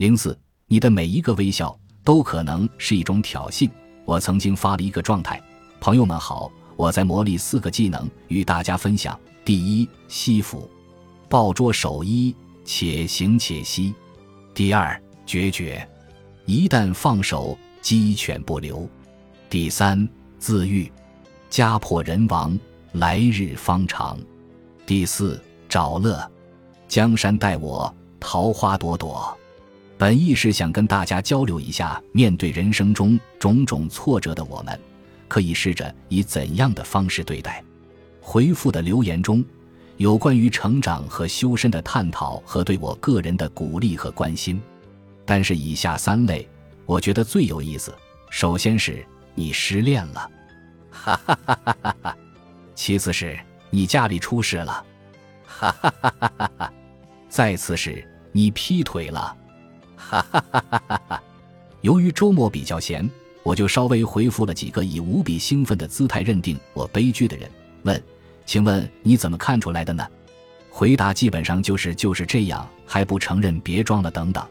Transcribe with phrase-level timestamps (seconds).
[0.00, 0.34] 零四，
[0.66, 3.68] 你的每一个微笑都可能是一种挑衅。
[4.06, 5.38] 我曾经发了一个状态：
[5.78, 9.20] 朋友们好，我在磨砺四个技能与大家分享。
[9.44, 10.66] 第一，吸腹，
[11.28, 12.34] 抱桌守一，
[12.64, 13.92] 且行且息；
[14.54, 15.86] 第二，决绝，
[16.46, 18.88] 一旦放手，鸡犬不留；
[19.50, 20.08] 第三，
[20.38, 20.90] 自愈，
[21.50, 22.58] 家破人亡，
[22.92, 24.16] 来日方长；
[24.86, 25.38] 第四，
[25.68, 26.26] 找乐，
[26.88, 29.36] 江山待我，桃花朵朵。
[30.00, 34.80] 本意是想跟大家交流一下，面对人生中种种挫折的我们，
[35.28, 37.62] 可以试着以怎样的方式对待。
[38.18, 39.44] 回复的留言中
[39.98, 44.58] 有关于成长和修身的探讨和对我个人的鼓励和关心，
[45.26, 46.48] 但是以下三类
[46.86, 47.94] 我觉得最有意思。
[48.30, 49.04] 首先是
[49.34, 50.30] 你失恋了，
[50.90, 52.16] 哈哈哈哈哈哈；
[52.74, 54.82] 其次是你家里出事了，
[55.44, 56.72] 哈哈哈哈哈哈；
[57.28, 59.36] 再次是你劈腿了。
[60.00, 61.22] 哈哈哈哈哈！
[61.82, 63.08] 由于周末比较闲，
[63.42, 67.48] 我就稍微回复了几个以无比兴奋的姿态认定我悲剧的人，
[67.82, 68.02] 问
[68.46, 70.06] ：“请问你怎么看出来的呢？”
[70.72, 74.44] 回答基本上就是就是这样，还不承认，别装了等等。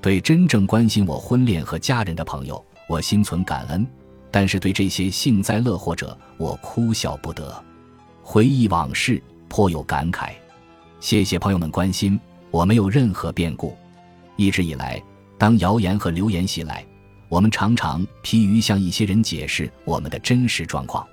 [0.00, 3.84] 对真正关心我婚恋和家人的朋友，我心存感恩；
[4.30, 7.64] 但是对这些幸灾乐祸者，我哭笑不得。
[8.22, 10.30] 回忆往事，颇有感慨。
[11.00, 12.18] 谢谢朋友们关心，
[12.50, 13.76] 我没有任何变故。
[14.38, 15.02] 一直以来，
[15.36, 16.86] 当谣言和流言袭来，
[17.28, 21.04] 我们常常疲于向一些人解释我们的真实状况。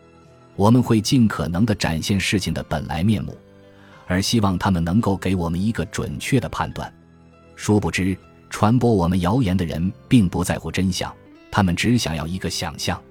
[0.56, 3.36] 我们会尽可能地展现事情的本来面目，
[4.06, 6.94] 而希望他们能够给我们一个准确的判断。
[7.56, 8.16] 殊不知，
[8.48, 11.12] 传播我们谣言的人并不在乎真相，
[11.50, 13.02] 他们只想要一个想象，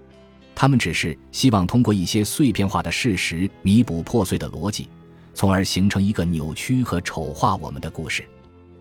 [0.54, 4.88] 他们只是希望通过一些碎片化的事实弥补破碎的逻辑，
[5.34, 8.24] 从而形成一个扭曲和丑化我们的故事。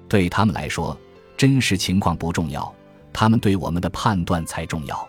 [0.08, 0.95] 对他们来说，
[1.44, 2.73] 真实情况不重要，
[3.11, 5.05] 他们对我们的判断才重要。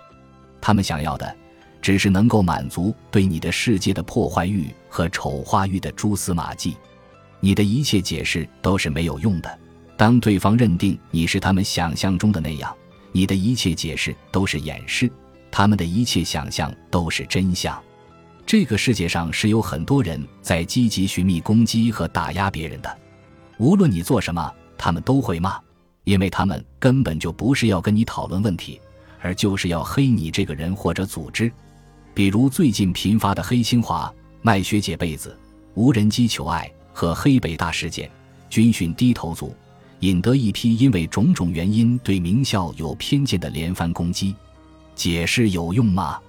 [0.61, 1.33] 他们想要的，
[1.81, 6.77] 只是能够满足对你的世界的破坏欲和丑化欲的蛛丝马迹。
[7.39, 9.59] 你的一切解释都是没有用的。
[9.97, 12.75] 当对方认定你是他们想象中的那样，
[13.13, 15.09] 你的一切解释都是掩饰，
[15.53, 17.81] 他们的一切想象都是真相。
[18.45, 22.99] 这个世界上是有很多人在积极寻觅攻击和打压别人的，
[23.59, 25.61] 无论你做什么，他们都会骂。
[26.05, 28.81] 因为他们根本就不是要跟你讨论问题，
[29.21, 31.51] 而就是要黑你这个人或者组织。
[32.13, 35.37] 比如最近频发的黑清华、卖学姐被子、
[35.75, 38.11] 无人机求爱和黑北大事件，
[38.49, 39.55] 军训低头族，
[40.01, 44.35] 引得一批因为种种原因对名校有偏见的连番攻击。
[44.95, 46.21] 解释有用吗？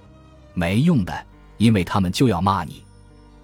[0.54, 1.26] 没用的，
[1.58, 2.82] 因为他们就要骂你。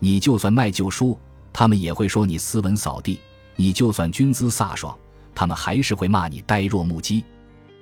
[0.00, 1.16] 你就算卖旧书，
[1.52, 3.18] 他们也会说你斯文扫地；
[3.54, 4.96] 你就算军姿飒爽。
[5.34, 7.24] 他们还是会骂你呆若木鸡。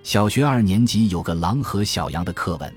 [0.02, 2.74] 小学二年级有个狼和小羊的课文，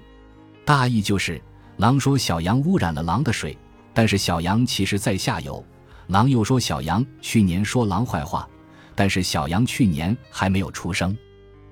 [0.66, 1.42] 大意就是
[1.78, 3.58] 狼说小羊污染了狼的水，
[3.94, 5.64] 但是小羊其实在下游。
[6.08, 8.48] 狼又说小羊去年说狼坏话，
[8.94, 11.16] 但是小羊去年还没有出生。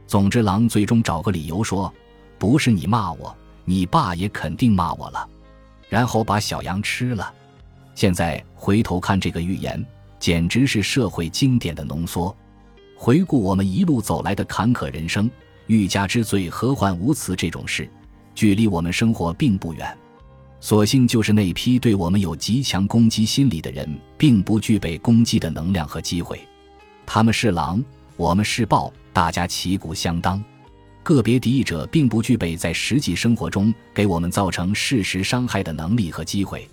[0.08, 1.94] 总之，狼最终找个理由说，
[2.40, 3.36] 不是你骂我，
[3.66, 5.28] 你爸也肯定骂我了，
[5.90, 7.34] 然后把小羊吃了。
[7.94, 9.86] 现在回头看这个寓言，
[10.18, 12.36] 简直是社会经典的浓缩。
[13.04, 15.28] 回顾我们一路走来的坎坷人生，
[15.66, 17.36] 欲加之罪，何患无辞？
[17.36, 17.90] 这种事，
[18.36, 19.98] 距离我们生活并不远。
[20.60, 23.90] 所幸就是那批对我们有极强攻击心理的人，
[24.20, 26.40] 并不具备攻击的能量和机会。
[27.04, 27.84] 他们是狼，
[28.18, 30.40] 我们是豹，大家旗鼓相当。
[31.02, 36.70] 个别敌意者并不具备在实际生活中给我们造成事实伤害的能力和机会。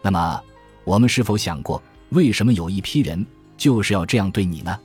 [0.00, 0.40] 那么，
[0.84, 4.78] 我们是否想过，为什么有一批人就是要这样对你呢？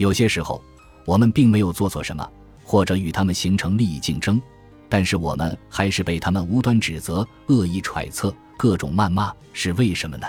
[0.00, 0.64] 有些时候，
[1.04, 2.26] 我们并没有做错什么，
[2.64, 4.40] 或者与他们形成利益竞争，
[4.88, 10.26] 但是我们还是被他们无端指责、恶意揣测、各种谩骂，是为什么呢？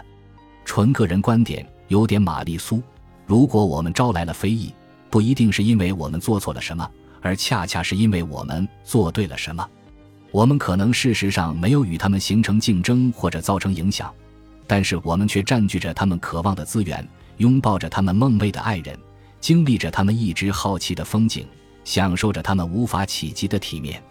[0.66, 2.84] 纯个人观点，有点玛丽苏。
[3.26, 4.74] 如果我们招来了非议，
[5.10, 6.86] 不一定是因为我们做错了什么，
[7.22, 9.66] 而恰恰是因为我们做对了什么。
[10.32, 14.14] 我们可能事实上没有与他们形成竞争或者造成影响，
[14.68, 17.08] 但是我们却占据着他们渴望的资源，
[17.38, 19.00] 拥抱着他们梦寐的爱人。
[19.42, 21.46] 经历着他们一直好奇的风景，
[21.84, 24.02] 享受着他们无法企及的体面。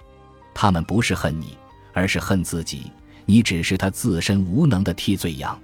[0.53, 1.56] 他们不是恨你，
[1.94, 2.91] 而是恨自己。
[3.25, 5.56] 你只是他自身无能的替罪羊。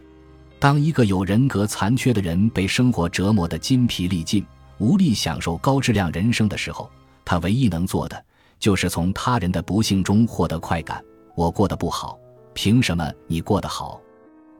[0.60, 4.46] 当一个有人格残缺的人被生活折磨得筋疲力尽，
[4.78, 6.88] 无力享受高质量人生的时候，
[7.24, 8.24] 他唯一能做的
[8.60, 11.04] 就是从他人的不幸中获得快感。
[11.34, 12.16] 我过得不好，
[12.54, 14.00] 凭什么你过得好？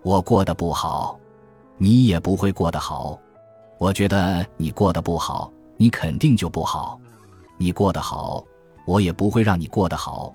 [0.03, 1.19] 我过得不好，
[1.79, 3.19] 你也不会过得好。
[3.79, 6.99] 我觉得你过得不好，你肯定就不好。
[7.59, 8.43] 你过得好，
[8.87, 10.35] 我也不会让你过得好。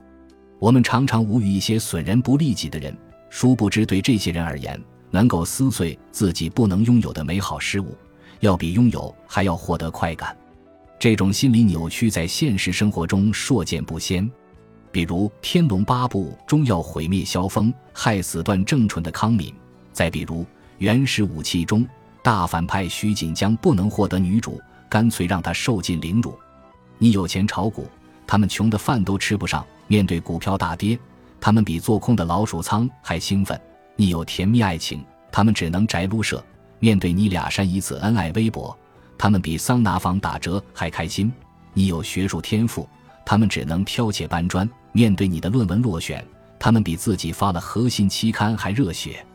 [0.59, 2.95] 我们常常无语一些损人不利己的人，
[3.29, 4.79] 殊不知对这些人而言，
[5.09, 7.95] 能够撕碎自己不能拥有的美好事物，
[8.41, 10.37] 要比拥有还要获得快感。
[10.99, 14.29] 这种心理扭曲在现实生活中硕见不鲜，
[14.91, 19.51] 比如《天龙八部》中要毁灭萧峰、害死段正淳的康敏；
[19.91, 20.43] 再比如
[20.77, 21.83] 《原始武器》中
[22.23, 26.37] 大反派徐锦江不能获得女主，干脆让她受尽凌辱。
[26.97, 27.87] 你有钱炒股，
[28.27, 30.97] 他们穷的饭都吃不上；面对股票大跌，
[31.39, 33.59] 他们比做空的老鼠仓还兴奋。
[33.95, 36.37] 你有甜蜜爱情，他们只能宅撸社；
[36.79, 38.77] 面对你俩删一次恩爱微博，
[39.17, 41.31] 他们比桑拿房打折还开心。
[41.73, 42.87] 你有学术天赋，
[43.25, 46.23] 他们只能剽窃搬砖；面对你的论文落选，
[46.59, 49.25] 他们比自己发了核心期刊还热血。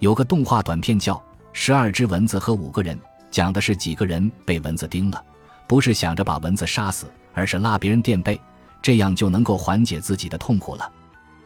[0.00, 1.14] 有个动画短片叫
[1.56, 2.96] 《十二只蚊子和五个人》，
[3.30, 5.24] 讲的是几个人被蚊子叮了，
[5.68, 8.38] 不是想着把蚊子杀死，而是拉别人垫背，
[8.82, 10.92] 这样就能够缓解自己的痛苦了。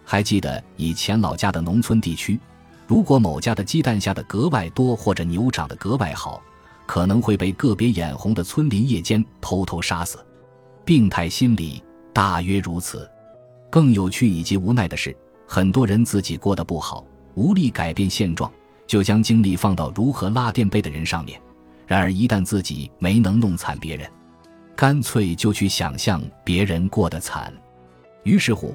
[0.07, 2.41] 还记得以前老家的农村地区，
[2.87, 6.43] 如果某家的鸡蛋下的格外多，或者牛长得格外好，
[6.87, 10.19] 可能会被个别眼红的村民夜间偷偷杀死。
[10.87, 11.85] 病态心理
[12.15, 13.09] 大约如此。
[13.69, 15.15] 更有趣以及无奈的是，
[15.47, 18.51] 很多人自己过得不好，无力改变现状，
[18.89, 21.41] 就将精力放到如何拉垫背的人上面。
[21.87, 24.11] 然而一旦自己没能弄惨别人，
[24.75, 27.53] 干脆就去想象别人过得惨，
[28.25, 28.75] 于是乎。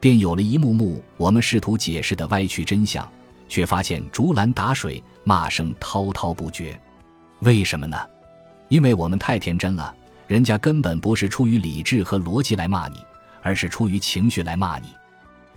[0.00, 3.10] 便有了一幕幕我们试图解释的歪曲真相，
[3.48, 6.78] 却发现竹篮打水，骂声滔滔不绝。
[7.40, 7.96] 为什么呢？
[8.68, 9.94] 因为我们太天真了，
[10.26, 12.98] 人家根本不是出于理智和逻辑来骂你，
[13.40, 14.88] 而是出于情绪来骂你。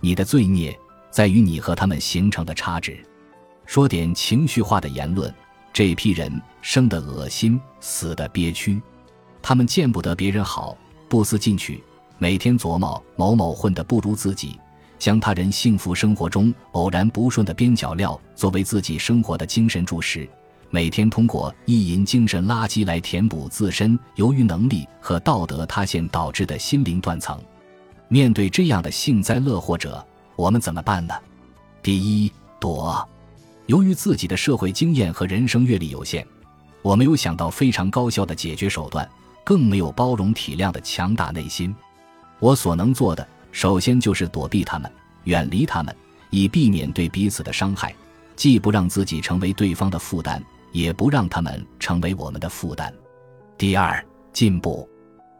[0.00, 0.74] 你的罪孽
[1.10, 2.98] 在于你和他们形成的差值。
[3.68, 5.32] 说点情绪化的言论，
[5.74, 8.80] 这批人生的恶心，死的憋屈，
[9.42, 10.74] 他们见不得别人好，
[11.06, 11.84] 不思进取。
[12.16, 14.58] 每天琢磨某某混得不如自己，
[14.98, 20.26] 将他人幸福生活中偶然不顺的边角料作为自己生活的精神注释，
[20.70, 27.38] 每天通过意淫精神垃圾来填补自身由于能力和道德塌陷导致的心灵断层。
[28.08, 30.02] 面对这样的幸灾乐祸者，
[30.36, 31.14] 我们怎么办呢？
[31.82, 33.06] 第一，躲。
[33.68, 36.26] 由于自己的社会经验和人生阅历有限，
[36.80, 39.06] 我没有想到非常高效的解决手段，
[39.44, 41.74] 更没有包容体谅的强大内心。
[42.38, 44.90] 我所能做的，首先就是躲避他们，
[45.24, 45.94] 远离他们，
[46.30, 47.94] 以避免对彼此的伤害，
[48.34, 50.42] 既不让自己成为对方的负担，
[50.72, 52.90] 也不让他们成为我们的负担。
[53.58, 54.88] 第二，进步，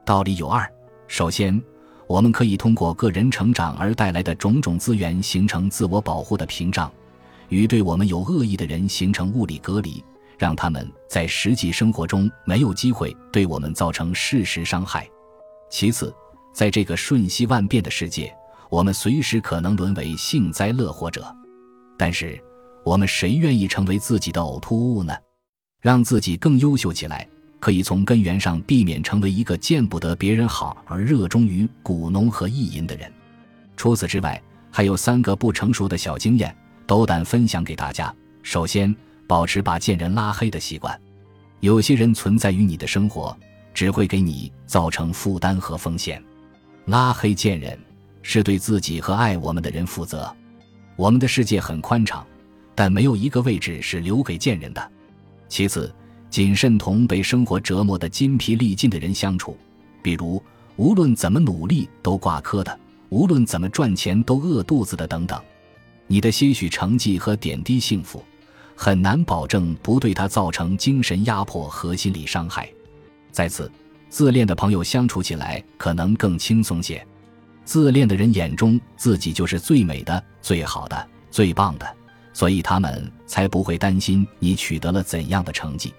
[0.05, 0.71] 道理有二：
[1.07, 1.59] 首先，
[2.07, 6.93] 我们可以通过个人成长而带来的种种资源，形成自我保护的屏障，
[7.49, 10.03] 与对我们有恶意的人形成物理隔离，
[10.39, 15.09] 让他们在实际生活中没有机会对我们造成事实伤害。
[15.71, 16.15] 其次，
[16.53, 18.35] 在这个瞬息万变的世界，
[18.71, 21.35] 我们随时可能沦为幸灾乐祸者。
[21.99, 22.41] 但是，
[22.85, 25.15] 我们谁愿意成为自己的呕吐物呢？
[25.81, 27.29] 让自己更优秀起来，
[27.61, 33.13] 可以从根源上避免成为一个见不得别人好而热衷于鼓弄和意淫的人。
[33.77, 34.41] 除此之外，
[34.71, 36.55] 还有三个不成熟的小经验，
[36.89, 38.13] 斗胆分享给大家。
[38.43, 38.97] 首先，
[39.27, 40.99] 保持把贱人拉黑的习惯。
[41.61, 43.37] 有些人存在于你的生活，
[43.75, 46.25] 只会给你造成负担和风险。
[46.87, 47.79] 拉黑贱人，
[48.23, 50.35] 是对自己和爱我们的人负责。
[50.97, 52.27] 我们的世界很宽敞，
[52.75, 54.91] 但没有一个位置是留给贱人的。
[55.47, 55.95] 其次，
[56.31, 59.59] 谨慎同被生活折磨得筋疲力尽的人相处，
[60.03, 60.43] 比如
[60.77, 62.81] 无论怎么努力都挂科的，
[63.11, 65.39] 无论怎么赚钱都饿肚子的等等。
[66.09, 68.25] 你的些许成绩和点滴幸福，
[68.75, 72.69] 很难保证不对他造成精神压迫和心理伤害。
[73.31, 73.71] 再次。
[74.11, 77.07] 自恋的朋友相处起来可能更轻松些。
[77.63, 81.87] 自恋的人眼中自己就是最美的、最好的、最棒的，
[82.33, 85.93] 所以他们才不会担心你取得了怎样的成绩。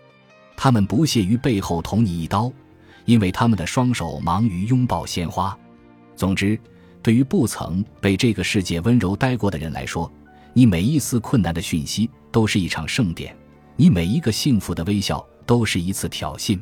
[0.57, 2.51] 他们不屑于背后捅你一刀，
[3.05, 5.55] 因为他们的双手忙于拥抱鲜花。
[6.15, 6.59] 总之，
[7.01, 10.11] 对于不曾被这个世界温柔待过的人来说，
[10.53, 13.35] 你每一丝困难的讯息都是一场盛典，
[13.75, 16.59] 你每一个幸福的微笑都是一次挑衅。